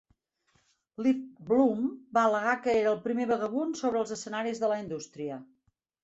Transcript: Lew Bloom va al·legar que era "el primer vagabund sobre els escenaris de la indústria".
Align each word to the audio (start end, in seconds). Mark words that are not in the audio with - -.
Lew 1.07 1.17
Bloom 1.49 1.83
va 2.17 2.23
al·legar 2.29 2.55
que 2.63 2.73
era 2.77 2.89
"el 2.91 2.97
primer 3.03 3.27
vagabund 3.33 3.77
sobre 3.81 4.01
els 4.05 4.15
escenaris 4.15 4.63
de 4.63 4.71
la 4.73 4.79
indústria". 4.85 5.37